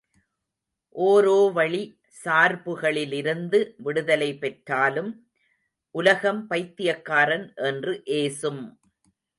[0.95, 1.81] ஒரோவழி
[2.17, 5.11] சார்புகளிலிருந்து விடுதலை பெற்றாலும்
[5.95, 8.63] உலகம் பைத்தியக்காரன் என்று ஏசும்!